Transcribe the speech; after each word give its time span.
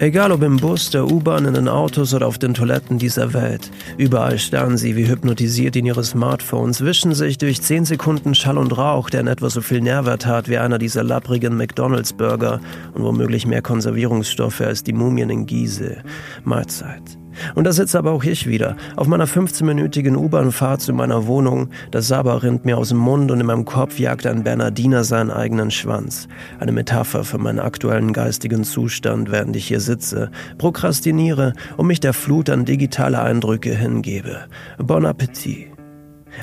Egal 0.00 0.30
ob 0.30 0.44
im 0.44 0.58
Bus, 0.58 0.90
der 0.90 1.10
U-Bahn, 1.10 1.44
in 1.44 1.54
den 1.54 1.66
Autos 1.66 2.14
oder 2.14 2.28
auf 2.28 2.38
den 2.38 2.54
Toiletten 2.54 2.98
dieser 2.98 3.32
Welt. 3.32 3.68
Überall 3.96 4.38
starren 4.38 4.76
sie 4.76 4.94
wie 4.94 5.08
hypnotisiert 5.08 5.74
in 5.74 5.86
ihre 5.86 6.04
Smartphones, 6.04 6.84
wischen 6.84 7.14
sich 7.14 7.36
durch 7.36 7.60
10 7.60 7.84
Sekunden 7.84 8.36
Schall 8.36 8.58
und 8.58 8.78
Rauch, 8.78 9.10
der 9.10 9.22
in 9.22 9.26
etwa 9.26 9.50
so 9.50 9.60
viel 9.60 9.80
Nährwert 9.80 10.24
hat 10.24 10.48
wie 10.48 10.58
einer 10.58 10.78
dieser 10.78 11.02
lapprigen 11.02 11.56
McDonalds-Burger 11.56 12.60
und 12.94 13.02
womöglich 13.02 13.44
mehr 13.44 13.60
Konservierungsstoffe 13.60 14.60
als 14.60 14.84
die 14.84 14.92
Mumien 14.92 15.30
in 15.30 15.46
Gizeh. 15.46 15.96
Mahlzeit. 16.44 17.18
Und 17.54 17.64
da 17.64 17.72
sitze 17.72 17.98
aber 17.98 18.12
auch 18.12 18.24
ich 18.24 18.46
wieder, 18.46 18.76
auf 18.96 19.06
meiner 19.06 19.26
15-minütigen 19.26 20.16
U-Bahn-Fahrt 20.16 20.80
zu 20.80 20.92
meiner 20.92 21.26
Wohnung. 21.26 21.68
Das 21.90 22.08
Saba 22.08 22.34
rinnt 22.36 22.64
mir 22.64 22.78
aus 22.78 22.90
dem 22.90 22.98
Mund 22.98 23.30
und 23.30 23.40
in 23.40 23.46
meinem 23.46 23.64
Kopf 23.64 23.98
jagt 23.98 24.26
ein 24.26 24.44
Bernardiner 24.44 25.04
seinen 25.04 25.30
eigenen 25.30 25.70
Schwanz. 25.70 26.28
Eine 26.60 26.72
Metapher 26.72 27.24
für 27.24 27.38
meinen 27.38 27.60
aktuellen 27.60 28.12
geistigen 28.12 28.64
Zustand, 28.64 29.30
während 29.30 29.56
ich 29.56 29.68
hier 29.68 29.80
sitze, 29.80 30.30
prokrastiniere 30.58 31.52
und 31.76 31.86
mich 31.86 32.00
der 32.00 32.12
Flut 32.12 32.50
an 32.50 32.64
digitale 32.64 33.20
Eindrücke 33.22 33.74
hingebe. 33.74 34.46
Bon 34.78 35.06
Appetit. 35.06 35.77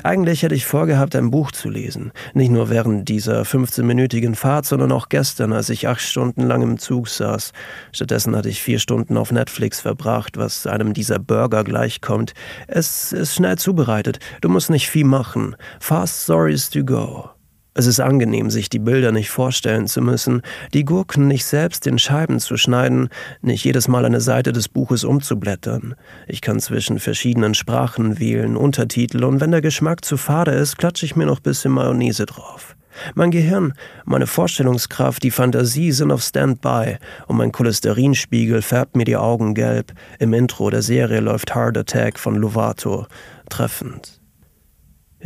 Eigentlich 0.02 0.42
hätte 0.42 0.54
ich 0.54 0.66
vorgehabt, 0.66 1.16
ein 1.16 1.30
Buch 1.30 1.52
zu 1.52 1.68
lesen. 1.68 2.12
Nicht 2.34 2.50
nur 2.50 2.70
während 2.70 3.08
dieser 3.08 3.42
15-minütigen 3.42 4.34
Fahrt, 4.34 4.66
sondern 4.66 4.92
auch 4.92 5.08
gestern, 5.08 5.52
als 5.52 5.68
ich 5.70 5.88
acht 5.88 6.00
Stunden 6.00 6.42
lang 6.42 6.62
im 6.62 6.78
Zug 6.78 7.08
saß. 7.08 7.52
Stattdessen 7.92 8.36
hatte 8.36 8.48
ich 8.48 8.62
vier 8.62 8.78
Stunden 8.78 9.16
auf 9.16 9.32
Netflix 9.32 9.80
verbracht, 9.80 10.36
was 10.36 10.66
einem 10.66 10.94
dieser 10.94 11.18
Burger 11.18 11.64
gleichkommt. 11.64 12.34
Es 12.66 13.12
ist 13.12 13.34
schnell 13.34 13.58
zubereitet. 13.58 14.18
Du 14.40 14.48
musst 14.48 14.70
nicht 14.70 14.88
viel 14.88 15.04
machen. 15.04 15.56
Fast 15.80 16.24
Stories 16.24 16.70
to 16.70 16.84
go. 16.84 17.35
Es 17.78 17.84
ist 17.84 18.00
angenehm, 18.00 18.48
sich 18.48 18.70
die 18.70 18.78
Bilder 18.78 19.12
nicht 19.12 19.28
vorstellen 19.28 19.86
zu 19.86 20.00
müssen, 20.00 20.40
die 20.72 20.86
Gurken 20.86 21.28
nicht 21.28 21.44
selbst 21.44 21.86
in 21.86 21.98
Scheiben 21.98 22.40
zu 22.40 22.56
schneiden, 22.56 23.10
nicht 23.42 23.64
jedes 23.64 23.86
Mal 23.86 24.06
eine 24.06 24.22
Seite 24.22 24.54
des 24.54 24.70
Buches 24.70 25.04
umzublättern. 25.04 25.94
Ich 26.26 26.40
kann 26.40 26.58
zwischen 26.58 26.98
verschiedenen 26.98 27.52
Sprachen 27.52 28.18
wählen, 28.18 28.56
Untertitel 28.56 29.24
und 29.24 29.42
wenn 29.42 29.50
der 29.50 29.60
Geschmack 29.60 30.06
zu 30.06 30.16
fade 30.16 30.52
ist, 30.52 30.78
klatsche 30.78 31.04
ich 31.04 31.16
mir 31.16 31.26
noch 31.26 31.40
bisschen 31.40 31.70
Mayonnaise 31.70 32.24
drauf. 32.24 32.76
Mein 33.14 33.30
Gehirn, 33.30 33.74
meine 34.06 34.26
Vorstellungskraft, 34.26 35.22
die 35.22 35.30
Fantasie 35.30 35.92
sind 35.92 36.10
auf 36.10 36.22
Standby 36.22 36.96
und 37.26 37.36
mein 37.36 37.52
Cholesterinspiegel 37.52 38.62
färbt 38.62 38.96
mir 38.96 39.04
die 39.04 39.18
Augen 39.18 39.52
gelb. 39.52 39.92
Im 40.18 40.32
Intro 40.32 40.70
der 40.70 40.80
Serie 40.80 41.20
läuft 41.20 41.54
Heart 41.54 41.76
Attack 41.76 42.18
von 42.18 42.36
Lovato. 42.36 43.06
Treffend. 43.50 44.15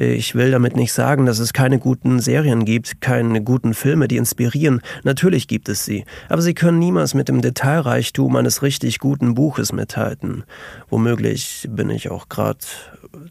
Ich 0.03 0.35
will 0.35 0.51
damit 0.51 0.77
nicht 0.77 0.95
sagen, 0.95 1.27
dass 1.27 1.41
es 1.41 1.53
keine 1.53 1.79
guten 1.79 2.21
Serien 2.21 2.65
gibt, 2.65 3.03
keine 3.03 3.43
guten 3.43 3.75
Filme, 3.75 4.09
die 4.09 4.17
inspirieren. 4.17 4.81
Natürlich 5.03 5.47
gibt 5.47 5.69
es 5.69 5.85
sie, 5.85 6.07
aber 6.31 6.41
sie 6.41 6.55
können 6.55 6.79
niemals 6.79 7.13
mit 7.13 7.29
dem 7.29 7.43
Detailreichtum 7.43 8.35
eines 8.37 8.63
richtig 8.63 8.99
guten 8.99 9.35
Buches 9.35 9.75
mithalten. 9.75 10.45
Womöglich 10.89 11.69
bin 11.71 11.91
ich 11.91 12.11
auch 12.11 12.31
gerade 12.31 12.61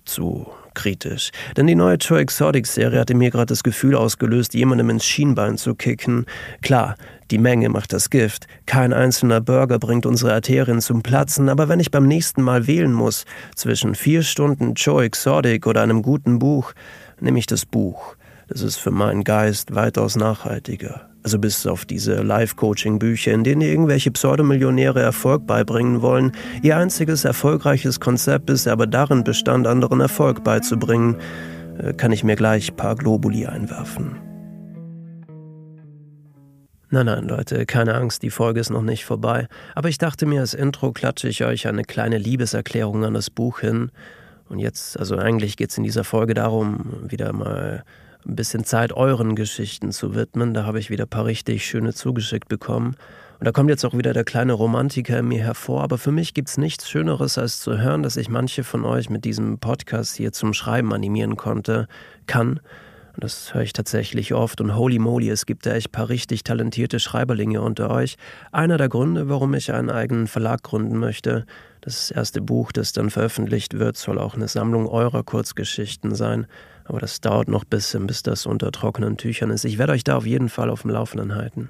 zu 0.05 0.51
kritisch. 0.79 1.31
Denn 1.57 1.67
die 1.67 1.75
neue 1.75 1.97
Joe 1.97 2.19
Exotic-Serie 2.19 2.99
hatte 2.99 3.13
mir 3.13 3.31
gerade 3.31 3.47
das 3.47 3.63
Gefühl 3.63 3.95
ausgelöst, 3.95 4.53
jemandem 4.53 4.89
ins 4.89 5.05
Schienbein 5.05 5.57
zu 5.57 5.75
kicken. 5.75 6.25
Klar, 6.61 6.95
die 7.31 7.37
Menge 7.37 7.67
macht 7.67 7.91
das 7.91 8.09
Gift. 8.09 8.47
Kein 8.65 8.93
einzelner 8.93 9.41
Burger 9.41 9.77
bringt 9.77 10.05
unsere 10.05 10.33
Arterien 10.33 10.79
zum 10.79 11.03
Platzen, 11.03 11.49
aber 11.49 11.67
wenn 11.67 11.81
ich 11.81 11.91
beim 11.91 12.07
nächsten 12.07 12.41
Mal 12.41 12.65
wählen 12.65 12.93
muss, 12.93 13.25
zwischen 13.55 13.93
vier 13.93 14.23
Stunden 14.23 14.73
Joe 14.75 15.03
Exotic 15.03 15.67
oder 15.67 15.81
einem 15.81 16.01
guten 16.01 16.39
Buch, 16.39 16.71
nehme 17.19 17.39
ich 17.39 17.45
das 17.45 17.65
Buch. 17.65 18.15
Das 18.47 18.61
ist 18.61 18.77
für 18.77 18.91
meinen 18.91 19.25
Geist 19.25 19.75
weitaus 19.75 20.15
nachhaltiger. 20.15 21.08
Also 21.23 21.37
bis 21.37 21.67
auf 21.67 21.85
diese 21.85 22.21
Life-Coaching-Bücher, 22.21 23.33
in 23.33 23.43
denen 23.43 23.61
irgendwelche 23.61 24.09
Pseudomillionäre 24.11 25.01
Erfolg 25.01 25.45
beibringen 25.45 26.01
wollen. 26.01 26.31
Ihr 26.61 26.77
einziges 26.77 27.25
erfolgreiches 27.25 27.99
Konzept 27.99 28.49
ist 28.49 28.67
aber 28.67 28.87
darin 28.87 29.23
bestand, 29.23 29.67
anderen 29.67 29.99
Erfolg 29.99 30.43
beizubringen. 30.43 31.17
Äh, 31.77 31.93
kann 31.93 32.11
ich 32.11 32.23
mir 32.23 32.35
gleich 32.35 32.71
ein 32.71 32.75
paar 32.75 32.95
Globuli 32.95 33.45
einwerfen. 33.45 34.15
Nein, 36.91 37.05
nein, 37.05 37.27
Leute, 37.27 37.67
keine 37.67 37.93
Angst, 37.93 38.23
die 38.23 38.31
Folge 38.31 38.59
ist 38.59 38.71
noch 38.71 38.81
nicht 38.81 39.05
vorbei. 39.05 39.47
Aber 39.75 39.89
ich 39.89 39.99
dachte 39.99 40.25
mir, 40.25 40.39
als 40.41 40.55
Intro 40.55 40.91
klatsche 40.91 41.27
ich 41.27 41.45
euch 41.45 41.67
eine 41.67 41.83
kleine 41.83 42.17
Liebeserklärung 42.17 43.05
an 43.05 43.13
das 43.13 43.29
Buch 43.29 43.59
hin. 43.59 43.91
Und 44.47 44.57
jetzt, 44.57 44.99
also 44.99 45.15
eigentlich 45.17 45.55
geht 45.55 45.69
es 45.69 45.77
in 45.77 45.83
dieser 45.83 46.03
Folge 46.03 46.33
darum, 46.33 47.03
wieder 47.07 47.31
mal 47.31 47.83
ein 48.29 48.35
bisschen 48.35 48.63
Zeit 48.63 48.93
euren 48.93 49.35
Geschichten 49.35 49.91
zu 49.91 50.15
widmen. 50.15 50.53
Da 50.53 50.63
habe 50.63 50.79
ich 50.79 50.89
wieder 50.89 51.05
ein 51.05 51.09
paar 51.09 51.25
richtig 51.25 51.65
schöne 51.65 51.93
zugeschickt 51.93 52.47
bekommen. 52.47 52.95
Und 53.39 53.45
da 53.45 53.51
kommt 53.51 53.69
jetzt 53.69 53.85
auch 53.85 53.97
wieder 53.97 54.13
der 54.13 54.23
kleine 54.23 54.53
Romantiker 54.53 55.19
in 55.19 55.27
mir 55.27 55.41
hervor. 55.41 55.81
Aber 55.83 55.97
für 55.97 56.11
mich 56.11 56.33
gibt 56.33 56.49
es 56.49 56.57
nichts 56.57 56.89
Schöneres, 56.89 57.37
als 57.37 57.59
zu 57.59 57.77
hören, 57.77 58.03
dass 58.03 58.17
ich 58.17 58.29
manche 58.29 58.63
von 58.63 58.85
euch 58.85 59.09
mit 59.09 59.25
diesem 59.25 59.59
Podcast 59.59 60.15
hier 60.15 60.31
zum 60.31 60.53
Schreiben 60.53 60.93
animieren 60.93 61.37
konnte, 61.37 61.87
kann 62.27 62.59
das 63.19 63.53
höre 63.53 63.61
ich 63.61 63.73
tatsächlich 63.73 64.33
oft. 64.33 64.61
Und 64.61 64.75
holy 64.75 64.99
moly, 64.99 65.29
es 65.29 65.45
gibt 65.45 65.65
da 65.65 65.73
echt 65.73 65.91
paar 65.91 66.09
richtig 66.09 66.43
talentierte 66.43 66.99
Schreiberlinge 66.99 67.61
unter 67.61 67.89
euch. 67.89 68.17
Einer 68.51 68.77
der 68.77 68.89
Gründe, 68.89 69.29
warum 69.29 69.53
ich 69.53 69.73
einen 69.73 69.89
eigenen 69.89 70.27
Verlag 70.27 70.63
gründen 70.63 70.97
möchte. 70.97 71.45
Das 71.81 72.11
erste 72.11 72.41
Buch, 72.41 72.71
das 72.71 72.91
dann 72.91 73.09
veröffentlicht 73.09 73.79
wird, 73.79 73.97
soll 73.97 74.19
auch 74.19 74.35
eine 74.35 74.47
Sammlung 74.47 74.87
eurer 74.87 75.23
Kurzgeschichten 75.23 76.13
sein. 76.15 76.47
Aber 76.85 76.99
das 76.99 77.21
dauert 77.21 77.47
noch 77.47 77.63
ein 77.63 77.69
bisschen, 77.69 78.07
bis 78.07 78.23
das 78.23 78.45
unter 78.45 78.71
trockenen 78.71 79.17
Tüchern 79.17 79.51
ist. 79.51 79.63
Ich 79.63 79.77
werde 79.77 79.93
euch 79.93 80.03
da 80.03 80.17
auf 80.17 80.25
jeden 80.25 80.49
Fall 80.49 80.69
auf 80.69 80.81
dem 80.81 80.91
Laufenden 80.91 81.35
halten. 81.35 81.69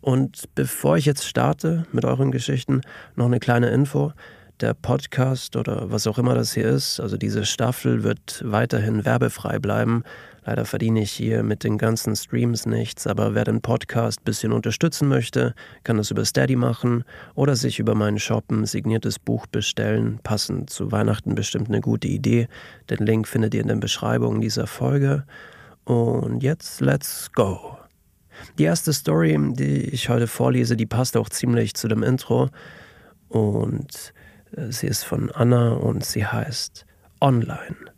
Und 0.00 0.44
bevor 0.54 0.96
ich 0.96 1.04
jetzt 1.04 1.26
starte 1.26 1.86
mit 1.92 2.04
euren 2.04 2.32
Geschichten, 2.32 2.80
noch 3.14 3.26
eine 3.26 3.40
kleine 3.40 3.70
Info. 3.70 4.12
Der 4.60 4.74
Podcast 4.74 5.56
oder 5.56 5.90
was 5.90 6.06
auch 6.06 6.18
immer 6.18 6.34
das 6.34 6.52
hier 6.52 6.68
ist, 6.68 7.00
also 7.00 7.16
diese 7.16 7.44
Staffel 7.44 8.04
wird 8.04 8.42
weiterhin 8.44 9.04
werbefrei 9.04 9.58
bleiben. 9.58 10.04
Leider 10.44 10.64
verdiene 10.64 11.02
ich 11.02 11.12
hier 11.12 11.44
mit 11.44 11.62
den 11.62 11.78
ganzen 11.78 12.16
Streams 12.16 12.66
nichts, 12.66 13.06
aber 13.06 13.34
wer 13.34 13.44
den 13.44 13.60
Podcast 13.60 14.24
bisschen 14.24 14.52
unterstützen 14.52 15.08
möchte, 15.08 15.54
kann 15.84 15.98
das 15.98 16.10
über 16.10 16.24
Steady 16.24 16.56
machen 16.56 17.04
oder 17.34 17.54
sich 17.54 17.78
über 17.78 17.94
meinen 17.94 18.18
Shop 18.18 18.50
ein 18.50 18.66
signiertes 18.66 19.20
Buch 19.20 19.46
bestellen. 19.46 20.18
Passend 20.24 20.70
zu 20.70 20.90
Weihnachten 20.90 21.36
bestimmt 21.36 21.68
eine 21.68 21.80
gute 21.80 22.08
Idee. 22.08 22.48
Den 22.90 23.06
Link 23.06 23.28
findet 23.28 23.54
ihr 23.54 23.60
in 23.60 23.68
den 23.68 23.78
Beschreibungen 23.78 24.40
dieser 24.40 24.66
Folge. 24.66 25.24
Und 25.84 26.42
jetzt 26.42 26.80
let's 26.80 27.30
go. 27.32 27.78
Die 28.58 28.64
erste 28.64 28.92
Story, 28.92 29.38
die 29.52 29.90
ich 29.90 30.08
heute 30.08 30.26
vorlese, 30.26 30.76
die 30.76 30.86
passt 30.86 31.16
auch 31.16 31.28
ziemlich 31.28 31.74
zu 31.74 31.86
dem 31.86 32.02
Intro. 32.02 32.48
Und 33.28 34.12
äh, 34.56 34.72
sie 34.72 34.88
ist 34.88 35.04
von 35.04 35.30
Anna 35.30 35.74
und 35.74 36.04
sie 36.04 36.26
heißt 36.26 36.84
Online. 37.20 37.91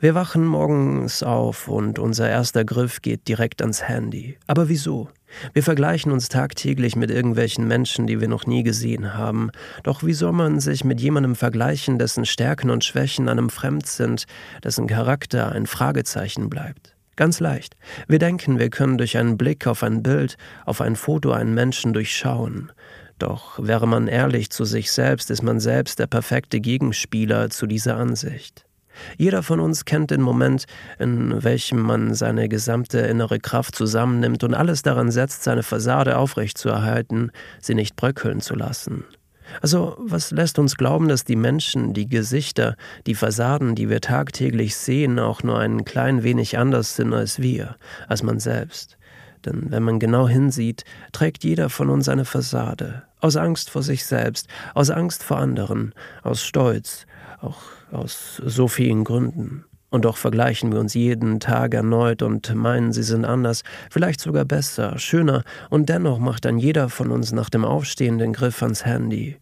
Wir 0.00 0.14
wachen 0.14 0.46
morgens 0.46 1.22
auf 1.22 1.68
und 1.68 1.98
unser 1.98 2.28
erster 2.28 2.64
Griff 2.64 3.02
geht 3.02 3.28
direkt 3.28 3.62
ans 3.62 3.82
Handy. 3.82 4.36
Aber 4.46 4.68
wieso? 4.68 5.08
Wir 5.52 5.62
vergleichen 5.62 6.12
uns 6.12 6.28
tagtäglich 6.28 6.96
mit 6.96 7.10
irgendwelchen 7.10 7.66
Menschen, 7.66 8.06
die 8.06 8.20
wir 8.20 8.28
noch 8.28 8.46
nie 8.46 8.62
gesehen 8.62 9.14
haben. 9.14 9.50
Doch 9.82 10.02
wie 10.02 10.12
soll 10.12 10.32
man 10.32 10.60
sich 10.60 10.84
mit 10.84 11.00
jemandem 11.00 11.34
vergleichen, 11.34 11.98
dessen 11.98 12.24
Stärken 12.24 12.70
und 12.70 12.84
Schwächen 12.84 13.28
einem 13.28 13.50
fremd 13.50 13.86
sind, 13.86 14.24
dessen 14.62 14.86
Charakter 14.86 15.52
ein 15.52 15.66
Fragezeichen 15.66 16.48
bleibt? 16.48 16.94
Ganz 17.16 17.38
leicht. 17.38 17.76
Wir 18.08 18.18
denken, 18.18 18.58
wir 18.58 18.70
können 18.70 18.98
durch 18.98 19.16
einen 19.16 19.38
Blick 19.38 19.66
auf 19.66 19.82
ein 19.82 20.02
Bild, 20.02 20.36
auf 20.64 20.80
ein 20.80 20.96
Foto 20.96 21.30
einen 21.30 21.54
Menschen 21.54 21.92
durchschauen. 21.92 22.72
Doch 23.18 23.64
wäre 23.64 23.86
man 23.86 24.08
ehrlich 24.08 24.50
zu 24.50 24.64
sich 24.64 24.90
selbst, 24.90 25.30
ist 25.30 25.42
man 25.42 25.60
selbst 25.60 26.00
der 26.00 26.08
perfekte 26.08 26.60
Gegenspieler 26.60 27.50
zu 27.50 27.66
dieser 27.66 27.96
Ansicht. 27.96 28.66
Jeder 29.16 29.42
von 29.42 29.60
uns 29.60 29.84
kennt 29.84 30.10
den 30.10 30.20
Moment, 30.20 30.64
in 30.98 31.42
welchem 31.42 31.80
man 31.80 32.14
seine 32.14 32.48
gesamte 32.48 32.98
innere 32.98 33.38
Kraft 33.38 33.74
zusammennimmt 33.74 34.44
und 34.44 34.54
alles 34.54 34.82
daran 34.82 35.10
setzt, 35.10 35.44
seine 35.44 35.62
Fassade 35.62 36.16
aufrechtzuerhalten, 36.18 37.30
sie 37.60 37.74
nicht 37.74 37.96
bröckeln 37.96 38.40
zu 38.40 38.54
lassen. 38.54 39.04
Also, 39.60 39.96
was 39.98 40.30
lässt 40.30 40.58
uns 40.58 40.76
glauben, 40.76 41.08
dass 41.08 41.24
die 41.24 41.36
Menschen, 41.36 41.92
die 41.92 42.08
Gesichter, 42.08 42.76
die 43.06 43.14
Fassaden, 43.14 43.74
die 43.74 43.88
wir 43.88 44.00
tagtäglich 44.00 44.76
sehen, 44.76 45.18
auch 45.18 45.42
nur 45.42 45.58
ein 45.58 45.84
klein 45.84 46.22
wenig 46.22 46.58
anders 46.58 46.96
sind 46.96 47.12
als 47.12 47.40
wir, 47.40 47.76
als 48.08 48.22
man 48.22 48.40
selbst? 48.40 48.96
Denn 49.44 49.70
wenn 49.70 49.82
man 49.82 49.98
genau 49.98 50.26
hinsieht, 50.26 50.84
trägt 51.12 51.44
jeder 51.44 51.68
von 51.68 51.90
uns 51.90 52.08
eine 52.08 52.24
Fassade, 52.24 53.02
aus 53.20 53.36
Angst 53.36 53.70
vor 53.70 53.82
sich 53.82 54.06
selbst, 54.06 54.48
aus 54.74 54.90
Angst 54.90 55.22
vor 55.22 55.38
anderen, 55.38 55.92
aus 56.22 56.42
Stolz, 56.42 57.06
auch 57.44 57.58
aus 57.92 58.40
so 58.44 58.68
vielen 58.68 59.04
Gründen. 59.04 59.64
Und 59.90 60.04
doch 60.04 60.16
vergleichen 60.16 60.72
wir 60.72 60.80
uns 60.80 60.94
jeden 60.94 61.38
Tag 61.38 61.72
erneut 61.74 62.22
und 62.22 62.52
meinen, 62.54 62.92
sie 62.92 63.04
sind 63.04 63.24
anders, 63.24 63.62
vielleicht 63.90 64.20
sogar 64.20 64.44
besser, 64.44 64.98
schöner, 64.98 65.44
und 65.70 65.88
dennoch 65.88 66.18
macht 66.18 66.44
dann 66.44 66.58
jeder 66.58 66.88
von 66.88 67.12
uns 67.12 67.30
nach 67.30 67.48
dem 67.48 67.64
Aufstehen 67.64 68.18
den 68.18 68.32
Griff 68.32 68.60
ans 68.62 68.84
Handy. 68.84 69.36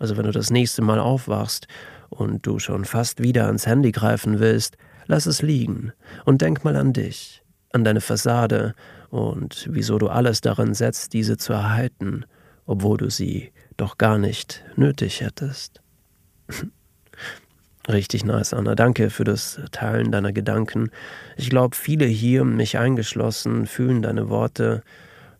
Also 0.00 0.16
wenn 0.16 0.24
du 0.24 0.32
das 0.32 0.50
nächste 0.50 0.82
Mal 0.82 0.98
aufwachst 0.98 1.68
und 2.10 2.44
du 2.44 2.58
schon 2.58 2.84
fast 2.84 3.22
wieder 3.22 3.46
ans 3.46 3.66
Handy 3.66 3.92
greifen 3.92 4.40
willst, 4.40 4.76
lass 5.06 5.26
es 5.26 5.42
liegen 5.42 5.92
und 6.24 6.42
denk 6.42 6.64
mal 6.64 6.74
an 6.74 6.92
dich, 6.92 7.44
an 7.72 7.84
deine 7.84 8.00
Fassade 8.00 8.74
und 9.10 9.68
wieso 9.70 9.98
du 9.98 10.08
alles 10.08 10.40
daran 10.40 10.74
setzt, 10.74 11.12
diese 11.12 11.36
zu 11.36 11.52
erhalten 11.52 12.24
obwohl 12.66 12.96
du 12.96 13.10
sie 13.10 13.52
doch 13.76 13.98
gar 13.98 14.18
nicht 14.18 14.64
nötig 14.76 15.20
hättest. 15.20 15.80
Richtig 17.88 18.24
nice, 18.24 18.54
Anna. 18.54 18.74
Danke 18.74 19.10
für 19.10 19.24
das 19.24 19.60
Teilen 19.70 20.10
deiner 20.10 20.32
Gedanken. 20.32 20.90
Ich 21.36 21.50
glaube, 21.50 21.76
viele 21.76 22.06
hier, 22.06 22.44
mich 22.44 22.78
eingeschlossen, 22.78 23.66
fühlen 23.66 24.00
deine 24.00 24.30
Worte, 24.30 24.82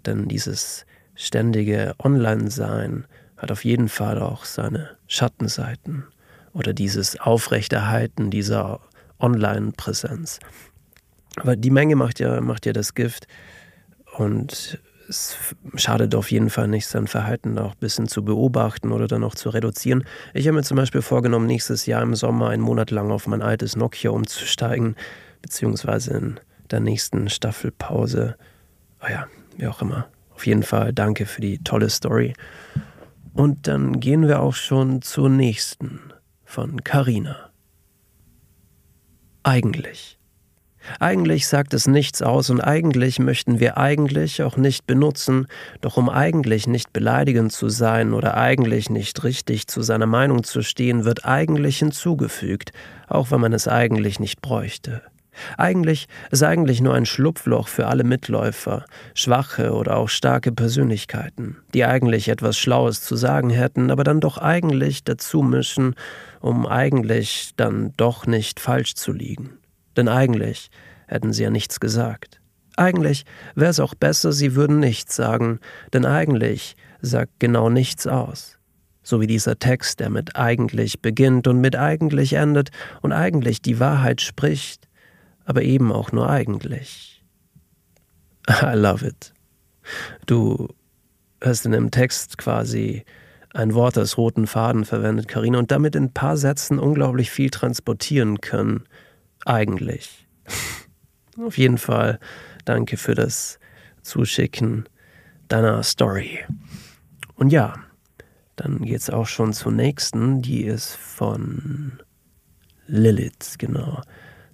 denn 0.05 0.29
dieses 0.29 0.85
ständige 1.14 1.94
Online-Sein 1.99 3.06
hat 3.38 3.50
auf 3.50 3.64
jeden 3.64 3.88
Fall 3.88 4.20
auch 4.20 4.44
seine 4.44 4.91
Schattenseiten 5.06 6.05
oder 6.52 6.75
dieses 6.75 7.19
Aufrechterhalten 7.19 8.31
dieser 8.31 8.81
Online-Präsenz. 9.19 10.38
Aber 11.37 11.56
die 11.56 11.70
Menge 11.70 11.97
macht 11.97 12.20
ja, 12.20 12.40
macht 12.43 12.67
ja 12.67 12.73
das 12.73 12.94
Gift 12.94 13.26
und 14.17 14.79
es 15.08 15.36
schadet 15.76 16.14
auf 16.14 16.30
jeden 16.30 16.50
Fall 16.50 16.68
nicht, 16.68 16.86
sein 16.86 17.06
Verhalten 17.06 17.58
auch 17.58 17.72
ein 17.72 17.78
bisschen 17.80 18.08
zu 18.08 18.24
beobachten 18.24 18.92
oder 18.92 19.06
dann 19.06 19.24
auch 19.24 19.34
zu 19.34 19.50
reduzieren. 19.50 20.04
Ich 20.32 20.46
habe 20.46 20.56
mir 20.56 20.62
zum 20.62 20.76
Beispiel 20.76 21.02
vorgenommen, 21.02 21.46
nächstes 21.46 21.86
Jahr 21.86 22.02
im 22.02 22.14
Sommer 22.14 22.50
einen 22.50 22.62
Monat 22.62 22.90
lang 22.90 23.10
auf 23.10 23.26
mein 23.26 23.42
altes 23.42 23.76
Nokia 23.76 24.10
umzusteigen, 24.10 24.96
beziehungsweise 25.42 26.12
in 26.14 26.40
der 26.70 26.80
nächsten 26.80 27.28
Staffelpause. 27.28 28.36
Ah 29.00 29.10
ja, 29.10 29.26
wie 29.56 29.66
auch 29.66 29.82
immer. 29.82 30.08
Auf 30.34 30.46
jeden 30.46 30.62
Fall 30.62 30.92
danke 30.92 31.26
für 31.26 31.40
die 31.40 31.58
tolle 31.58 31.90
Story. 31.90 32.34
Und 33.34 33.66
dann 33.66 34.00
gehen 34.00 34.26
wir 34.28 34.40
auch 34.40 34.54
schon 34.54 35.02
zur 35.02 35.28
nächsten 35.28 36.00
von 36.44 36.82
Carina. 36.84 37.50
Eigentlich. 39.42 40.18
Eigentlich 41.00 41.46
sagt 41.46 41.75
es 41.75 41.86
nichts 41.86 42.22
aus 42.22 42.50
und 42.50 42.60
eigentlich 42.60 43.19
möchten 43.19 43.60
wir 43.60 43.78
eigentlich 43.78 44.42
auch 44.42 44.56
nicht 44.56 44.86
benutzen, 44.86 45.46
doch 45.81 45.96
um 45.96 46.08
eigentlich 46.08 46.66
nicht 46.66 46.92
beleidigend 46.92 47.52
zu 47.52 47.69
sein 47.69 48.12
oder 48.12 48.36
eigentlich 48.36 48.90
nicht 48.90 49.25
richtig 49.25 49.66
zu 49.66 49.82
seiner 49.82 50.06
Meinung 50.06 50.44
zu 50.44 50.62
stehen, 50.62 51.04
wird 51.04 51.25
eigentlich 51.25 51.78
hinzugefügt, 51.78 52.72
auch 53.08 53.31
wenn 53.31 53.40
man 53.40 53.52
es 53.52 53.69
eigentlich 53.69 54.20
nicht 54.20 54.40
bräuchte. 54.40 55.02
Eigentlich 55.58 56.06
ist 56.31 56.42
eigentlich 56.42 56.81
nur 56.81 56.94
ein 56.94 57.06
Schlupfloch 57.06 57.69
für 57.69 57.87
alle 57.87 58.04
Mitläufer, 58.04 58.84
schwache 59.14 59.72
oder 59.72 59.96
auch 59.96 60.08
starke 60.08 60.52
Persönlichkeiten, 60.52 61.56
die 61.75 61.84
eigentlich 61.84 62.28
etwas 62.28 62.56
Schlaues 62.56 63.02
zu 63.02 63.16
sagen 63.16 63.50
hätten, 63.50 63.90
aber 63.90 64.04
dann 64.04 64.20
doch 64.20 64.38
eigentlich 64.38 65.04
dazu 65.04 65.42
mischen, 65.42 65.94
um 66.40 66.66
eigentlich 66.66 67.50
dann 67.56 67.92
doch 67.96 68.26
nicht 68.26 68.60
falsch 68.60 68.94
zu 68.94 69.12
liegen. 69.12 69.58
Denn 69.96 70.08
eigentlich 70.08 70.70
hätten 71.06 71.32
sie 71.32 71.43
ja 71.43 71.50
nichts 71.50 71.81
gesagt. 71.81 72.41
Eigentlich 72.76 73.25
wäre 73.55 73.70
es 73.70 73.81
auch 73.81 73.94
besser, 73.94 74.32
sie 74.32 74.55
würden 74.55 74.81
nichts 74.81 75.14
sagen, 75.14 75.61
denn 75.93 76.05
eigentlich 76.05 76.76
sagt 77.00 77.32
genau 77.38 77.70
nichts 77.70 78.06
aus. 78.06 78.58
So 79.02 79.20
wie 79.20 79.26
dieser 79.26 79.58
Text, 79.58 80.00
der 80.00 80.11
mit 80.11 80.35
eigentlich 80.35 81.02
beginnt 81.02 81.46
und 81.46 81.61
mit 81.61 81.76
eigentlich 81.76 82.32
endet 82.32 82.70
und 83.02 83.12
eigentlich 83.12 83.62
die 83.62 83.79
Wahrheit 83.79 84.20
spricht, 84.20 84.88
aber 85.44 85.62
eben 85.62 85.93
auch 85.93 86.11
nur 86.11 86.29
eigentlich. 86.29 87.23
I 88.49 88.75
love 88.75 89.06
it. 89.06 89.32
Du 90.26 90.69
hast 91.43 91.67
in 91.67 91.73
dem 91.73 91.90
Text 91.90 92.38
quasi 92.38 93.05
ein 93.52 93.75
Wort 93.75 93.97
als 93.99 94.19
roten 94.19 94.47
Faden 94.47 94.85
verwendet, 94.85 95.29
Karina, 95.29 95.58
und 95.58 95.70
damit 95.70 95.94
in 95.94 96.05
ein 96.05 96.12
paar 96.12 96.37
Sätzen 96.37 96.79
unglaublich 96.79 97.31
viel 97.31 97.50
transportieren 97.50 98.40
können 98.40 98.85
eigentlich. 99.44 100.26
Auf 101.38 101.58
jeden 101.58 101.79
Fall 101.79 102.19
danke 102.64 102.96
für 102.96 103.14
das 103.14 103.58
Zuschicken 104.02 104.88
deiner 105.49 105.82
Story. 105.82 106.41
Und 107.35 107.50
ja, 107.50 107.75
dann 108.56 108.82
geht's 108.82 109.11
auch 109.11 109.26
schon 109.26 109.52
zur 109.52 109.73
nächsten, 109.73 110.43
die 110.43 110.64
ist 110.64 110.94
von 110.94 111.99
Lilith, 112.87 113.56
genau. 113.58 114.02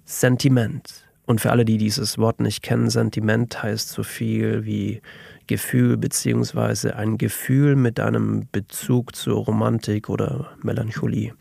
Sentiment. 0.05 1.07
Und 1.25 1.39
für 1.39 1.51
alle, 1.51 1.65
die 1.65 1.77
dieses 1.77 2.17
Wort 2.17 2.39
nicht 2.39 2.61
kennen, 2.61 2.89
Sentiment 2.89 3.61
heißt 3.61 3.89
so 3.89 4.03
viel 4.03 4.65
wie 4.65 5.01
Gefühl 5.47 5.97
beziehungsweise 5.97 6.95
ein 6.95 7.17
Gefühl 7.17 7.75
mit 7.75 7.99
einem 7.99 8.47
Bezug 8.51 9.15
zur 9.15 9.43
Romantik 9.45 10.09
oder 10.09 10.51
Melancholie. 10.63 11.33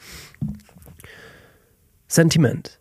Sentiment. 2.06 2.79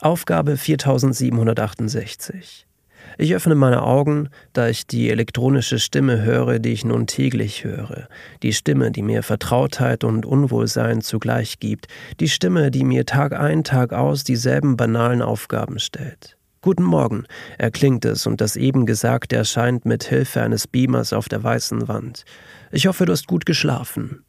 Aufgabe 0.00 0.56
4768. 0.56 2.68
Ich 3.16 3.34
öffne 3.34 3.56
meine 3.56 3.82
Augen, 3.82 4.28
da 4.52 4.68
ich 4.68 4.86
die 4.86 5.10
elektronische 5.10 5.80
Stimme 5.80 6.22
höre, 6.22 6.60
die 6.60 6.68
ich 6.68 6.84
nun 6.84 7.08
täglich 7.08 7.64
höre. 7.64 8.06
Die 8.44 8.52
Stimme, 8.52 8.92
die 8.92 9.02
mir 9.02 9.24
Vertrautheit 9.24 10.04
und 10.04 10.24
Unwohlsein 10.24 11.00
zugleich 11.00 11.58
gibt. 11.58 11.88
Die 12.20 12.28
Stimme, 12.28 12.70
die 12.70 12.84
mir 12.84 13.06
Tag 13.06 13.32
ein, 13.32 13.64
Tag 13.64 13.92
aus 13.92 14.22
dieselben 14.22 14.76
banalen 14.76 15.20
Aufgaben 15.20 15.80
stellt. 15.80 16.36
Guten 16.60 16.84
Morgen, 16.84 17.24
erklingt 17.56 18.04
es 18.04 18.24
und 18.24 18.40
das 18.40 18.54
eben 18.54 18.86
Gesagte 18.86 19.34
erscheint 19.34 19.84
mit 19.84 20.04
Hilfe 20.04 20.42
eines 20.42 20.68
Beamers 20.68 21.12
auf 21.12 21.28
der 21.28 21.42
weißen 21.42 21.88
Wand. 21.88 22.24
Ich 22.70 22.86
hoffe, 22.86 23.04
du 23.04 23.12
hast 23.12 23.26
gut 23.26 23.46
geschlafen. 23.46 24.24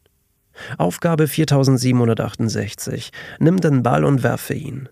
Aufgabe 0.78 1.28
4768. 1.28 3.12
Nimm 3.38 3.58
den 3.58 3.84
Ball 3.84 4.04
und 4.04 4.24
werfe 4.24 4.54
ihn. 4.54 4.88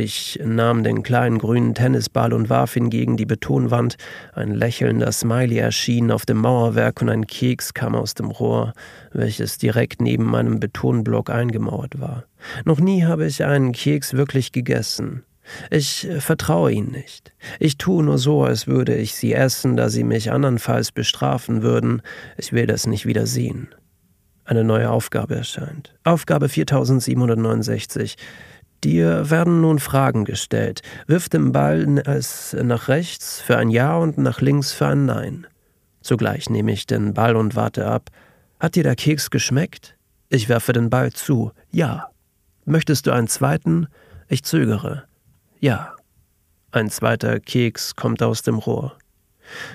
Ich 0.00 0.38
nahm 0.44 0.84
den 0.84 1.02
kleinen 1.02 1.38
grünen 1.38 1.74
Tennisball 1.74 2.32
und 2.32 2.48
warf 2.48 2.76
ihn 2.76 2.88
gegen 2.88 3.16
die 3.16 3.26
Betonwand. 3.26 3.96
Ein 4.32 4.54
lächelnder 4.54 5.10
Smiley 5.10 5.58
erschien 5.58 6.12
auf 6.12 6.24
dem 6.24 6.36
Mauerwerk 6.36 7.02
und 7.02 7.08
ein 7.08 7.26
Keks 7.26 7.74
kam 7.74 7.96
aus 7.96 8.14
dem 8.14 8.30
Rohr, 8.30 8.74
welches 9.12 9.58
direkt 9.58 10.00
neben 10.00 10.22
meinem 10.22 10.60
Betonblock 10.60 11.30
eingemauert 11.30 11.98
war. 11.98 12.22
Noch 12.64 12.78
nie 12.78 13.06
habe 13.06 13.26
ich 13.26 13.44
einen 13.44 13.72
Keks 13.72 14.12
wirklich 14.12 14.52
gegessen. 14.52 15.24
Ich 15.68 16.06
vertraue 16.20 16.70
ihnen 16.70 16.92
nicht. 16.92 17.32
Ich 17.58 17.76
tue 17.76 18.04
nur 18.04 18.18
so, 18.18 18.44
als 18.44 18.68
würde 18.68 18.94
ich 18.94 19.16
sie 19.16 19.32
essen, 19.32 19.76
da 19.76 19.88
sie 19.88 20.04
mich 20.04 20.30
andernfalls 20.30 20.92
bestrafen 20.92 21.62
würden. 21.62 22.02
Ich 22.36 22.52
will 22.52 22.68
das 22.68 22.86
nicht 22.86 23.04
wieder 23.04 23.26
sehen. 23.26 23.74
Eine 24.44 24.62
neue 24.62 24.90
Aufgabe 24.90 25.34
erscheint. 25.34 25.92
Aufgabe 26.04 26.48
4769. 26.48 28.16
Dir 28.84 29.30
werden 29.30 29.60
nun 29.60 29.78
Fragen 29.78 30.24
gestellt. 30.24 30.82
Wirf 31.06 31.28
den 31.28 31.52
Ball 31.52 31.84
nach 31.86 32.88
rechts 32.88 33.40
für 33.40 33.56
ein 33.56 33.70
Ja 33.70 33.96
und 33.96 34.18
nach 34.18 34.40
links 34.40 34.72
für 34.72 34.86
ein 34.86 35.04
Nein. 35.06 35.46
Zugleich 36.00 36.48
nehme 36.48 36.72
ich 36.72 36.86
den 36.86 37.12
Ball 37.12 37.36
und 37.36 37.56
warte 37.56 37.86
ab. 37.86 38.10
Hat 38.60 38.76
dir 38.76 38.84
der 38.84 38.96
Keks 38.96 39.30
geschmeckt? 39.30 39.96
Ich 40.28 40.48
werfe 40.48 40.72
den 40.72 40.90
Ball 40.90 41.12
zu. 41.12 41.52
Ja. 41.70 42.10
Möchtest 42.64 43.06
du 43.06 43.12
einen 43.12 43.28
zweiten? 43.28 43.88
Ich 44.28 44.44
zögere. 44.44 45.04
Ja. 45.58 45.94
Ein 46.70 46.90
zweiter 46.90 47.40
Keks 47.40 47.96
kommt 47.96 48.22
aus 48.22 48.42
dem 48.42 48.56
Rohr. 48.56 48.96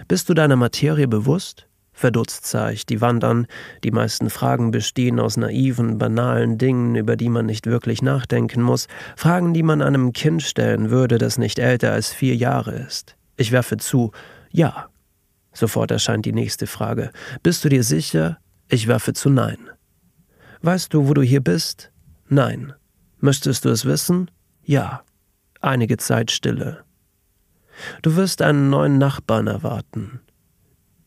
Bist 0.07 0.29
du 0.29 0.33
deiner 0.33 0.55
Materie 0.55 1.07
bewusst? 1.07 1.67
Verdutzt 1.93 2.47
sah 2.47 2.71
ich 2.71 2.85
die 2.85 3.01
Wand 3.01 3.23
an. 3.23 3.47
Die 3.83 3.91
meisten 3.91 4.29
Fragen 4.29 4.71
bestehen 4.71 5.19
aus 5.19 5.37
naiven, 5.37 5.99
banalen 5.99 6.57
Dingen, 6.57 6.95
über 6.95 7.15
die 7.15 7.29
man 7.29 7.45
nicht 7.45 7.67
wirklich 7.67 8.01
nachdenken 8.01 8.61
muss. 8.61 8.87
Fragen, 9.15 9.53
die 9.53 9.63
man 9.63 9.81
einem 9.81 10.11
Kind 10.11 10.41
stellen 10.41 10.89
würde, 10.89 11.19
das 11.19 11.37
nicht 11.37 11.59
älter 11.59 11.93
als 11.93 12.11
vier 12.11 12.35
Jahre 12.35 12.73
ist. 12.73 13.15
Ich 13.37 13.51
werfe 13.51 13.77
zu, 13.77 14.11
ja. 14.49 14.89
Sofort 15.53 15.91
erscheint 15.91 16.25
die 16.25 16.33
nächste 16.33 16.65
Frage. 16.65 17.11
Bist 17.43 17.63
du 17.63 17.69
dir 17.69 17.83
sicher? 17.83 18.39
Ich 18.69 18.87
werfe 18.87 19.13
zu 19.13 19.29
Nein. 19.29 19.69
Weißt 20.61 20.93
du, 20.93 21.07
wo 21.07 21.13
du 21.13 21.21
hier 21.21 21.41
bist? 21.41 21.91
Nein. 22.27 22.73
Möchtest 23.19 23.65
du 23.65 23.69
es 23.69 23.85
wissen? 23.85 24.31
Ja. 24.63 25.03
Einige 25.61 25.97
Zeit 25.97 26.31
Stille. 26.31 26.83
Du 28.01 28.15
wirst 28.15 28.41
einen 28.41 28.69
neuen 28.69 28.97
Nachbarn 28.97 29.47
erwarten. 29.47 30.21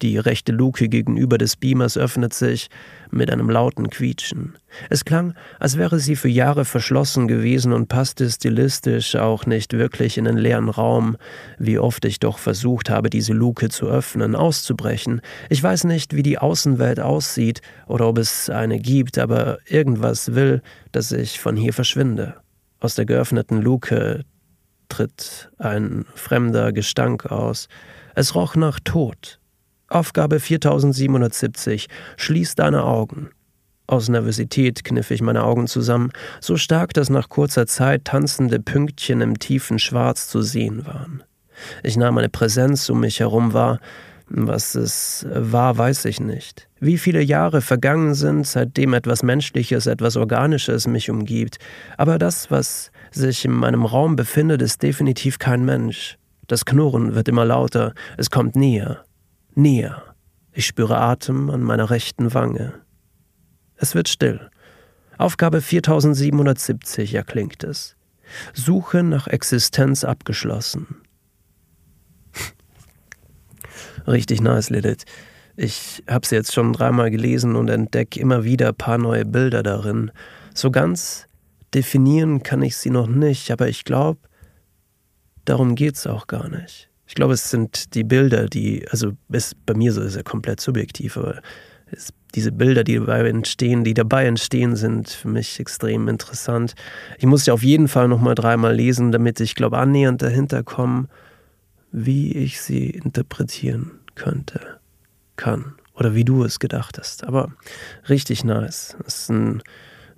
Die 0.02 0.18
rechte 0.18 0.52
Luke 0.52 0.88
gegenüber 0.88 1.38
des 1.38 1.56
Beamers 1.56 1.96
öffnet 1.96 2.34
sich 2.34 2.68
mit 3.10 3.30
einem 3.30 3.48
lauten 3.48 3.88
Quietschen. 3.88 4.58
Es 4.90 5.04
klang, 5.06 5.34
als 5.58 5.78
wäre 5.78 5.98
sie 5.98 6.16
für 6.16 6.28
Jahre 6.28 6.66
verschlossen 6.66 7.28
gewesen 7.28 7.72
und 7.72 7.88
passte 7.88 8.28
stilistisch 8.28 9.16
auch 9.16 9.46
nicht 9.46 9.72
wirklich 9.72 10.18
in 10.18 10.26
den 10.26 10.36
leeren 10.36 10.68
Raum, 10.68 11.16
wie 11.58 11.78
oft 11.78 12.04
ich 12.04 12.20
doch 12.20 12.38
versucht 12.38 12.90
habe, 12.90 13.08
diese 13.08 13.32
Luke 13.32 13.70
zu 13.70 13.86
öffnen, 13.86 14.34
auszubrechen. 14.34 15.22
Ich 15.48 15.62
weiß 15.62 15.84
nicht, 15.84 16.14
wie 16.14 16.22
die 16.22 16.38
Außenwelt 16.38 17.00
aussieht 17.00 17.62
oder 17.86 18.06
ob 18.08 18.18
es 18.18 18.50
eine 18.50 18.78
gibt, 18.78 19.18
aber 19.18 19.58
irgendwas 19.66 20.34
will, 20.34 20.60
dass 20.92 21.10
ich 21.12 21.40
von 21.40 21.56
hier 21.56 21.72
verschwinde. 21.72 22.34
Aus 22.80 22.96
der 22.96 23.06
geöffneten 23.06 23.62
Luke 23.62 24.24
tritt 24.88 25.50
ein 25.58 26.04
fremder 26.14 26.72
Gestank 26.72 27.26
aus. 27.26 27.68
Es 28.14 28.34
roch 28.34 28.56
nach 28.56 28.78
Tod, 28.80 29.40
Aufgabe 29.88 30.40
4770. 30.40 31.88
Schließ 32.16 32.56
deine 32.56 32.84
Augen. 32.84 33.30
Aus 33.86 34.08
Nervosität 34.08 34.82
kniff 34.82 35.12
ich 35.12 35.22
meine 35.22 35.44
Augen 35.44 35.68
zusammen, 35.68 36.10
so 36.40 36.56
stark, 36.56 36.92
dass 36.92 37.08
nach 37.08 37.28
kurzer 37.28 37.68
Zeit 37.68 38.04
tanzende 38.04 38.58
Pünktchen 38.58 39.20
im 39.20 39.38
tiefen 39.38 39.78
Schwarz 39.78 40.28
zu 40.28 40.42
sehen 40.42 40.86
waren. 40.86 41.22
Ich 41.84 41.96
nahm 41.96 42.18
eine 42.18 42.28
Präsenz 42.28 42.90
um 42.90 43.00
mich 43.00 43.20
herum 43.20 43.52
wahr, 43.52 43.78
Was 44.28 44.74
es 44.74 45.24
war, 45.30 45.78
weiß 45.78 46.04
ich 46.06 46.18
nicht. 46.18 46.68
Wie 46.80 46.98
viele 46.98 47.22
Jahre 47.22 47.60
vergangen 47.60 48.14
sind, 48.14 48.44
seitdem 48.44 48.92
etwas 48.92 49.22
Menschliches, 49.22 49.86
etwas 49.86 50.16
Organisches 50.16 50.88
mich 50.88 51.08
umgibt. 51.10 51.58
Aber 51.96 52.18
das, 52.18 52.50
was 52.50 52.90
sich 53.12 53.44
in 53.44 53.52
meinem 53.52 53.84
Raum 53.84 54.16
befindet, 54.16 54.62
ist 54.62 54.82
definitiv 54.82 55.38
kein 55.38 55.64
Mensch. 55.64 56.18
Das 56.48 56.64
Knurren 56.64 57.14
wird 57.14 57.28
immer 57.28 57.44
lauter, 57.44 57.94
es 58.16 58.30
kommt 58.30 58.56
näher, 58.56 59.04
näher. 59.56 60.14
Ich 60.52 60.66
spüre 60.66 60.98
Atem 60.98 61.50
an 61.50 61.62
meiner 61.62 61.90
rechten 61.90 62.32
Wange. 62.32 62.74
Es 63.76 63.94
wird 63.94 64.08
still. 64.08 64.50
Aufgabe 65.18 65.60
4770 65.60 67.14
erklingt 67.14 67.64
es. 67.64 67.96
Suche 68.52 69.02
nach 69.02 69.26
Existenz 69.26 70.04
abgeschlossen. 70.04 71.02
Richtig 74.06 74.40
nice, 74.40 74.70
Lilith. 74.70 75.04
Ich 75.56 76.02
habe 76.08 76.26
sie 76.26 76.34
jetzt 76.34 76.52
schon 76.52 76.72
dreimal 76.72 77.10
gelesen 77.10 77.56
und 77.56 77.68
entdecke 77.68 78.20
immer 78.20 78.44
wieder 78.44 78.72
paar 78.72 78.98
neue 78.98 79.24
Bilder 79.24 79.62
darin. 79.62 80.10
So 80.54 80.70
ganz 80.70 81.28
definieren 81.72 82.42
kann 82.42 82.62
ich 82.62 82.76
sie 82.76 82.90
noch 82.90 83.06
nicht, 83.06 83.50
aber 83.50 83.68
ich 83.68 83.84
glaube, 83.84 84.20
darum 85.44 85.74
geht 85.74 85.96
es 85.96 86.06
auch 86.06 86.26
gar 86.26 86.48
nicht. 86.48 86.90
Ich 87.06 87.14
glaube, 87.14 87.34
es 87.34 87.50
sind 87.50 87.94
die 87.94 88.04
Bilder, 88.04 88.46
die, 88.46 88.86
also 88.90 89.12
ist, 89.30 89.54
bei 89.64 89.74
mir 89.74 89.92
so 89.92 90.02
ist 90.02 90.16
er 90.16 90.24
komplett 90.24 90.60
subjektiv, 90.60 91.16
aber 91.16 91.40
es, 91.90 92.12
diese 92.34 92.52
Bilder, 92.52 92.84
die 92.84 92.96
dabei 92.96 93.28
entstehen, 93.28 93.84
die 93.84 93.94
dabei 93.94 94.26
entstehen, 94.26 94.76
sind 94.76 95.08
für 95.08 95.28
mich 95.28 95.58
extrem 95.60 96.08
interessant. 96.08 96.74
Ich 97.18 97.26
muss 97.26 97.46
ja 97.46 97.54
auf 97.54 97.62
jeden 97.62 97.88
Fall 97.88 98.08
nochmal 98.08 98.34
dreimal 98.34 98.74
lesen, 98.74 99.12
damit 99.12 99.40
ich, 99.40 99.54
glaube, 99.54 99.78
annähernd 99.78 100.20
dahinter 100.20 100.62
komme, 100.62 101.08
wie 101.92 102.32
ich 102.32 102.60
sie 102.60 102.90
interpretieren 102.90 103.92
könnte, 104.14 104.60
kann 105.36 105.76
oder 105.94 106.14
wie 106.14 106.24
du 106.24 106.44
es 106.44 106.58
gedacht 106.58 106.98
hast. 106.98 107.24
Aber 107.24 107.52
richtig 108.08 108.44
nice. 108.44 108.96
Es 109.06 109.22
ist 109.22 109.30
ein 109.30 109.62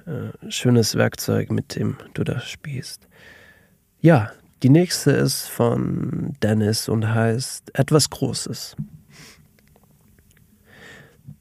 äh, 0.07 0.51
schönes 0.51 0.97
Werkzeug, 0.97 1.51
mit 1.51 1.77
dem 1.77 1.97
du 2.15 2.25
da 2.25 2.41
spielst. 2.41 3.07
Ja, 4.01 4.33
die 4.63 4.71
nächste 4.71 5.11
ist 5.13 5.49
von 5.49 6.35
Dennis 6.43 6.89
und 6.89 7.15
heißt 7.15 7.71
Etwas 7.75 8.11
Großes. 8.11 8.77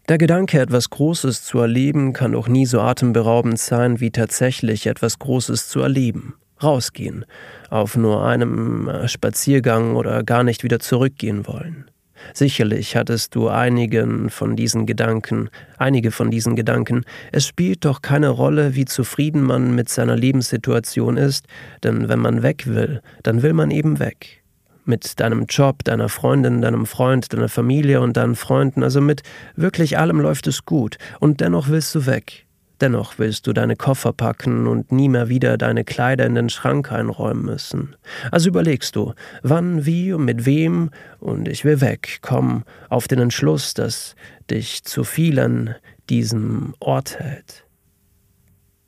Der 0.09 0.17
Gedanke, 0.17 0.61
etwas 0.61 0.89
Großes 0.89 1.43
zu 1.43 1.59
erleben, 1.59 2.13
kann 2.13 2.31
doch 2.31 2.47
nie 2.47 2.65
so 2.65 2.79
atemberaubend 2.79 3.59
sein, 3.59 3.99
wie 3.99 4.11
tatsächlich 4.11 4.87
etwas 4.87 5.19
Großes 5.19 5.67
zu 5.67 5.81
erleben 5.81 6.35
rausgehen, 6.61 7.25
auf 7.69 7.95
nur 7.97 8.25
einem 8.25 8.87
äh, 8.87 9.07
Spaziergang 9.07 9.95
oder 9.95 10.23
gar 10.23 10.43
nicht 10.43 10.63
wieder 10.63 10.79
zurückgehen 10.79 11.47
wollen. 11.47 11.89
Sicherlich 12.33 12.95
hattest 12.95 13.35
du 13.35 13.49
einigen 13.49 14.29
von 14.29 14.55
diesen 14.55 14.85
Gedanken, 14.85 15.49
einige 15.77 16.11
von 16.11 16.31
diesen 16.31 16.55
Gedanken. 16.55 17.03
Es 17.31 17.45
spielt 17.45 17.85
doch 17.85 18.01
keine 18.01 18.29
Rolle, 18.29 18.75
wie 18.75 18.85
zufrieden 18.85 19.43
man 19.43 19.75
mit 19.75 19.89
seiner 19.89 20.15
Lebenssituation 20.15 21.17
ist, 21.17 21.45
denn 21.83 22.09
wenn 22.09 22.19
man 22.19 22.43
weg 22.43 22.67
will, 22.67 23.01
dann 23.23 23.41
will 23.43 23.53
man 23.53 23.71
eben 23.71 23.99
weg. 23.99 24.43
Mit 24.85 25.19
deinem 25.19 25.45
Job, 25.45 25.83
deiner 25.83 26.09
Freundin, 26.09 26.61
deinem 26.61 26.85
Freund, 26.85 27.33
deiner 27.33 27.49
Familie 27.49 28.01
und 28.01 28.15
deinen 28.15 28.35
Freunden, 28.35 28.83
also 28.83 29.01
mit 29.01 29.21
wirklich 29.55 29.97
allem 29.97 30.21
läuft 30.21 30.47
es 30.47 30.65
gut, 30.65 30.97
und 31.19 31.41
dennoch 31.41 31.67
willst 31.67 31.93
du 31.93 32.05
weg. 32.05 32.46
Dennoch 32.79 33.17
willst 33.17 33.47
du 33.47 33.53
deine 33.53 33.75
Koffer 33.75 34.13
packen 34.13 34.67
und 34.67 34.91
nie 34.91 35.09
mehr 35.09 35.29
wieder 35.29 35.57
deine 35.57 35.83
Kleider 35.83 36.25
in 36.25 36.35
den 36.35 36.49
Schrank 36.49 36.91
einräumen 36.91 37.43
müssen. 37.43 37.95
Also 38.31 38.49
überlegst 38.49 38.95
du, 38.95 39.13
wann, 39.41 39.85
wie 39.85 40.13
und 40.13 40.25
mit 40.25 40.45
wem 40.45 40.91
und 41.19 41.47
ich 41.47 41.65
will 41.65 41.81
weg, 41.81 42.19
komm 42.21 42.63
auf 42.89 43.07
den 43.07 43.19
Entschluss, 43.19 43.73
dass 43.73 44.15
dich 44.51 44.83
zu 44.83 45.03
viel 45.03 45.39
an 45.39 45.75
diesem 46.09 46.75
Ort 46.79 47.19
hält. 47.19 47.65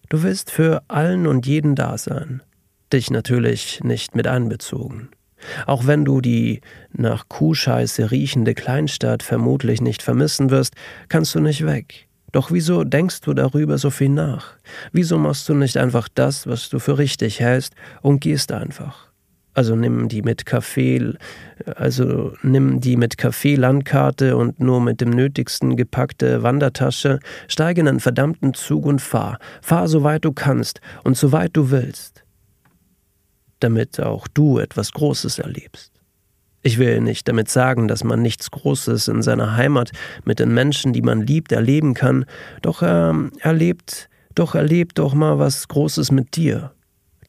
Du 0.09 0.23
willst 0.23 0.51
für 0.51 0.83
allen 0.87 1.27
und 1.27 1.45
jeden 1.45 1.75
da 1.75 1.97
sein, 1.97 2.41
dich 2.93 3.11
natürlich 3.11 3.83
nicht 3.83 4.15
mit 4.15 4.27
einbezogen. 4.27 5.09
Auch 5.65 5.87
wenn 5.87 6.05
du 6.05 6.21
die 6.21 6.61
nach 6.91 7.29
Kuhscheiße 7.29 8.11
riechende 8.11 8.53
Kleinstadt 8.53 9.23
vermutlich 9.23 9.81
nicht 9.81 10.01
vermissen 10.01 10.49
wirst, 10.49 10.75
kannst 11.07 11.33
du 11.35 11.39
nicht 11.39 11.65
weg. 11.65 12.08
Doch 12.31 12.51
wieso 12.51 12.83
denkst 12.83 13.21
du 13.21 13.33
darüber 13.33 13.77
so 13.77 13.89
viel 13.89 14.09
nach? 14.09 14.53
Wieso 14.91 15.17
machst 15.17 15.49
du 15.49 15.53
nicht 15.53 15.77
einfach 15.77 16.07
das, 16.13 16.47
was 16.47 16.69
du 16.69 16.79
für 16.79 16.97
richtig 16.97 17.39
hältst 17.39 17.73
und 18.01 18.21
gehst 18.21 18.51
einfach? 18.51 19.09
Also 19.55 19.75
nimm 19.75 20.07
die 20.07 20.21
mit 20.21 20.45
Kaffee, 20.45 21.15
also 21.75 22.33
nimm 22.43 22.79
die 22.79 22.95
mit 22.95 23.17
Kaffee 23.17 23.55
Landkarte 23.55 24.37
und 24.37 24.59
nur 24.59 24.79
mit 24.79 25.01
dem 25.01 25.09
Nötigsten 25.09 25.75
gepackte 25.75 26.43
Wandertasche, 26.43 27.19
steige 27.47 27.81
in 27.81 27.87
einen 27.87 27.99
verdammten 27.99 28.53
Zug 28.53 28.85
und 28.85 29.01
fahr. 29.01 29.39
Fahr 29.61 29.87
so 29.87 30.03
weit 30.03 30.23
du 30.23 30.31
kannst 30.31 30.81
und 31.03 31.17
so 31.17 31.31
weit 31.31 31.57
du 31.57 31.71
willst. 31.71 32.23
Damit 33.59 33.99
auch 33.99 34.27
du 34.27 34.59
etwas 34.59 34.93
Großes 34.93 35.39
erlebst. 35.39 35.98
Ich 36.61 36.77
will 36.77 36.99
nicht 36.99 37.27
damit 37.27 37.49
sagen, 37.49 37.87
dass 37.87 38.03
man 38.03 38.21
nichts 38.21 38.51
Großes 38.51 39.07
in 39.07 39.21
seiner 39.21 39.55
Heimat 39.55 39.91
mit 40.25 40.39
den 40.39 40.53
Menschen, 40.53 40.91
die 40.91 41.01
man 41.01 41.21
liebt, 41.21 41.51
erleben 41.51 41.93
kann, 41.93 42.25
doch 42.61 42.81
er 42.81 43.15
erlebt, 43.39 44.09
doch 44.35 44.55
erlebt 44.55 44.99
doch 44.99 45.13
mal 45.13 45.39
was 45.39 45.67
Großes 45.69 46.11
mit 46.11 46.35
dir. 46.35 46.71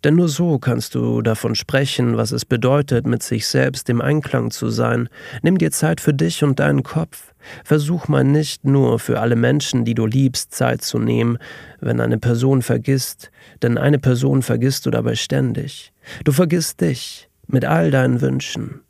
Denn 0.03 0.17
nur 0.17 0.29
so 0.29 0.59
kannst 0.59 0.95
du 0.95 1.21
davon 1.21 1.55
sprechen, 1.55 2.17
was 2.17 2.33
es 2.33 2.47
bedeutet, 2.47 3.07
mit 3.07 3.23
sich 3.23 3.47
selbst 3.47 3.89
im 3.91 4.01
Einklang 4.01 4.51
zu 4.51 4.71
sein. 4.71 5.11
Nimm 5.43 5.59
dir 5.59 5.71
Zeit 5.71 6.01
für 6.01 6.15
dich 6.15 6.43
und 6.43 6.59
deinen 6.59 6.83
Kopf. 6.83 7.35
Versuch 7.65 8.09
mal 8.09 8.25
nicht 8.25 8.65
nur 8.65 8.99
für 8.99 9.21
alle 9.21 9.37
Menschen, 9.37 9.85
die 9.85 9.95
du 9.95 10.07
liebst, 10.07 10.55
Zeit 10.55 10.83
zu 10.83 10.99
nehmen, 10.99 11.39
wenn 11.81 12.01
eine 12.01 12.19
Person 12.19 12.63
vergisst, 12.63 13.31
denn 13.63 13.77
eine 13.77 13.99
Person 13.99 14.43
vergisst 14.43 14.87
du 14.87 14.91
dabei 14.91 15.15
ständig. 15.15 15.93
Du 16.25 16.33
vergisst 16.33 16.81
dich 16.81 17.29
mit 17.47 17.67
all 17.67 17.91
deinen 17.91 18.23
Wünschen. 18.23 18.81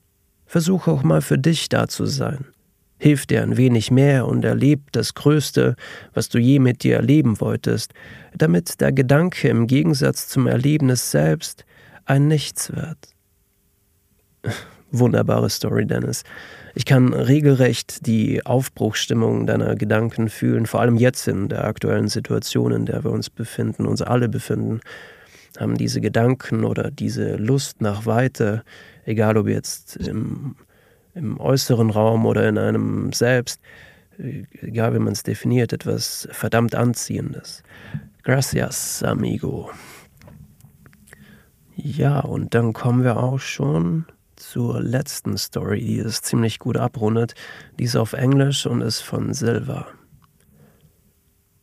Versuch 0.51 0.89
auch 0.89 1.05
mal 1.05 1.23
für 1.23 1.39
dich 1.39 1.69
da 1.69 1.87
zu 1.87 2.07
sein. 2.07 2.45
Hilf 2.99 3.25
dir 3.25 3.45
ein 3.45 3.57
wenig 3.57 3.93
mehr 3.93 4.27
und 4.27 4.45
erleb 4.45 4.91
das 4.91 5.15
Größte, 5.15 5.77
was 6.13 6.29
du 6.29 6.39
je 6.39 6.59
mit 6.59 6.83
dir 6.83 6.97
erleben 6.97 7.41
wolltest, 7.41 7.95
damit 8.35 8.81
der 8.81 8.91
Gedanke 8.91 9.47
im 9.47 9.69
Gegensatz 9.69 10.27
zum 10.27 10.49
Erlebnis 10.49 11.13
selbst 11.13 11.65
ein 12.05 12.27
Nichts 12.27 12.73
wird. 12.75 12.99
Wunderbare 14.91 15.51
Story, 15.51 15.87
Dennis. 15.87 16.25
Ich 16.75 16.85
kann 16.85 17.15
regelrecht 17.15 18.05
die 18.09 18.45
Aufbruchsstimmung 18.45 19.47
deiner 19.47 19.77
Gedanken 19.77 20.29
fühlen, 20.29 20.67
vor 20.67 20.81
allem 20.81 20.97
jetzt 20.97 21.29
in 21.29 21.49
der 21.49 21.65
aktuellen 21.65 22.09
Situation, 22.09 22.73
in 22.73 22.87
der 22.87 23.05
wir 23.05 23.13
uns 23.13 23.31
befinden, 23.31 23.87
uns 23.87 24.03
alle 24.03 24.29
befinden, 24.29 24.81
haben 25.61 25.77
diese 25.77 26.01
Gedanken 26.01 26.65
oder 26.65 26.91
diese 26.91 27.37
Lust 27.37 27.81
nach 27.81 28.05
Weite 28.05 28.65
egal 29.11 29.37
ob 29.37 29.49
jetzt 29.49 29.97
im, 29.97 30.57
im 31.15 31.39
äußeren 31.39 31.91
Raum 31.91 32.25
oder 32.25 32.49
in 32.49 32.57
einem 32.57 33.13
selbst, 33.13 33.61
egal 34.63 34.95
wie 34.95 34.99
man 35.01 35.13
es 35.13 35.23
definiert, 35.23 35.73
etwas 35.73 36.29
verdammt 36.31 36.75
Anziehendes. 36.75 37.63
Gracias, 38.23 39.03
amigo. 39.03 39.71
Ja, 41.75 42.21
und 42.21 42.55
dann 42.55 42.73
kommen 42.73 43.05
wir 43.05 43.17
auch 43.17 43.41
schon 43.41 44.05
zur 44.37 44.81
letzten 44.81 45.37
Story, 45.37 45.81
die 45.81 45.99
es 45.99 46.23
ziemlich 46.23 46.59
gut 46.59 46.77
abrundet. 46.77 47.35
Die 47.79 47.85
ist 47.85 47.97
auf 47.97 48.13
Englisch 48.13 48.67
und 48.67 48.81
ist 48.81 49.01
von 49.01 49.33
Silva. 49.35 49.87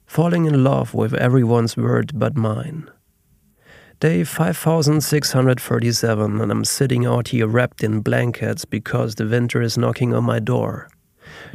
Falling 0.06 0.46
in 0.46 0.56
love 0.56 0.94
with 0.94 1.14
everyone's 1.14 1.78
word 1.78 2.18
but 2.18 2.36
mine. 2.36 2.90
Day 4.00 4.24
5637, 4.24 6.40
and 6.40 6.52
I'm 6.52 6.66
sitting 6.66 7.08
out 7.08 7.30
here 7.30 7.48
wrapped 7.48 7.84
in 7.84 8.02
blankets 8.02 8.64
because 8.64 9.16
the 9.16 9.26
winter 9.26 9.60
is 9.60 9.76
knocking 9.76 10.14
on 10.14 10.24
my 10.24 10.38
door. 10.38 10.88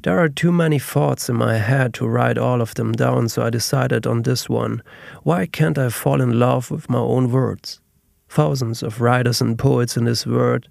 There 0.03 0.19
are 0.19 0.29
too 0.29 0.51
many 0.51 0.81
thoughts 0.81 1.29
in 1.29 1.37
my 1.37 1.59
head 1.59 1.95
to 1.95 2.09
write 2.09 2.39
all 2.39 2.61
of 2.61 2.75
them 2.75 2.95
down, 2.95 3.29
so 3.29 3.45
I 3.45 3.51
decided 3.51 4.09
on 4.09 4.23
this 4.23 4.49
one. 4.49 4.83
Why 5.23 5.47
can't 5.47 5.79
I 5.79 5.89
fall 5.89 6.21
in 6.21 6.41
love 6.41 6.73
with 6.73 6.91
my 6.91 6.99
own 6.99 7.31
words? 7.31 7.81
Thousands 8.29 8.83
of 8.83 9.01
writers 9.01 9.41
and 9.41 9.57
poets 9.57 9.97
in 9.97 10.05
this 10.05 10.27
world, 10.27 10.67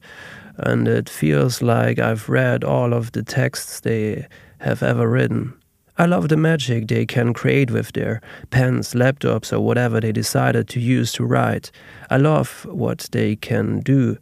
and 0.57 0.89
it 0.89 1.07
feels 1.07 1.61
like 1.61 1.99
I've 1.99 2.27
read 2.27 2.65
all 2.65 2.93
of 2.93 3.13
the 3.13 3.23
texts 3.23 3.79
they 3.79 4.27
have 4.59 4.83
ever 4.83 5.09
written. 5.09 5.53
I 6.01 6.07
love 6.07 6.29
the 6.29 6.35
magic 6.35 6.87
they 6.87 7.05
can 7.05 7.31
create 7.31 7.69
with 7.69 7.91
their 7.91 8.21
pens, 8.49 8.95
laptops, 8.95 9.53
or 9.53 9.59
whatever 9.59 9.99
they 10.01 10.11
decided 10.11 10.67
to 10.69 10.79
use 10.79 11.13
to 11.13 11.23
write. 11.23 11.69
I 12.09 12.17
love 12.17 12.65
what 12.65 13.07
they 13.11 13.35
can 13.35 13.81
do. 13.81 14.17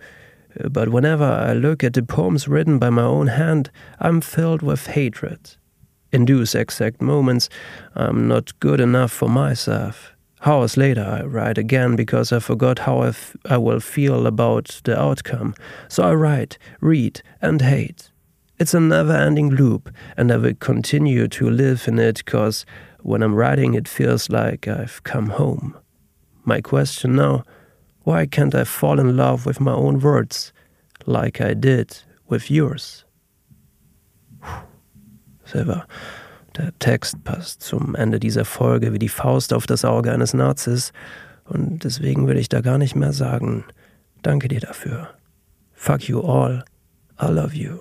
Uh, 0.59 0.67
but 0.67 0.89
whenever 0.89 1.23
I 1.23 1.53
look 1.53 1.81
at 1.81 1.93
the 1.93 2.03
poems 2.03 2.49
written 2.49 2.79
by 2.79 2.89
my 2.89 3.03
own 3.03 3.27
hand, 3.27 3.71
I'm 3.97 4.19
filled 4.19 4.61
with 4.61 4.87
hatred. 4.87 5.55
In 6.11 6.25
those 6.25 6.53
exact 6.53 7.01
moments, 7.01 7.47
I'm 7.95 8.27
not 8.27 8.59
good 8.59 8.81
enough 8.81 9.13
for 9.13 9.29
myself. 9.29 10.11
Hours 10.45 10.75
later, 10.75 11.05
I 11.05 11.23
write 11.23 11.57
again 11.57 11.95
because 11.95 12.33
I 12.33 12.39
forgot 12.39 12.79
how 12.79 13.03
I, 13.03 13.13
I 13.45 13.55
will 13.55 13.79
feel 13.79 14.27
about 14.27 14.81
the 14.83 14.99
outcome. 14.99 15.55
So 15.87 16.03
I 16.03 16.13
write, 16.13 16.57
read, 16.81 17.21
and 17.41 17.61
hate. 17.61 18.08
It's 18.59 18.73
a 18.73 18.79
never 18.79 19.13
ending 19.13 19.51
loop, 19.51 19.89
and 20.17 20.31
I 20.31 20.37
will 20.37 20.53
continue 20.59 21.29
to 21.29 21.49
live 21.49 21.87
in 21.87 21.97
it 21.97 22.17
because 22.25 22.65
when 23.01 23.23
I'm 23.23 23.33
writing, 23.33 23.73
it 23.73 23.87
feels 23.87 24.29
like 24.29 24.67
I've 24.67 25.01
come 25.03 25.29
home. 25.29 25.77
My 26.43 26.61
question 26.61 27.15
now 27.15 27.43
why 28.03 28.25
can't 28.25 28.55
I 28.55 28.63
fall 28.63 28.99
in 28.99 29.15
love 29.15 29.45
with 29.45 29.59
my 29.59 29.73
own 29.73 29.99
words 29.99 30.51
like 31.05 31.39
I 31.39 31.53
did 31.53 32.03
with 32.27 32.49
yours? 32.49 33.05
Silver. 35.45 35.85
Der 36.57 36.71
Text 36.79 37.23
passt 37.23 37.61
zum 37.61 37.95
Ende 37.95 38.19
dieser 38.19 38.45
Folge 38.45 38.93
wie 38.93 38.99
die 38.99 39.09
Faust 39.09 39.53
auf 39.53 39.67
das 39.67 39.85
Auge 39.85 40.11
eines 40.11 40.33
Nazis 40.33 40.91
und 41.45 41.83
deswegen 41.83 42.27
will 42.27 42.37
ich 42.37 42.49
da 42.49 42.61
gar 42.61 42.77
nicht 42.77 42.95
mehr 42.95 43.13
sagen, 43.13 43.63
danke 44.23 44.47
dir 44.47 44.59
dafür. 44.59 45.09
Fuck 45.73 46.09
you 46.09 46.21
all, 46.21 46.63
I 47.21 47.27
love 47.27 47.55
you. 47.55 47.79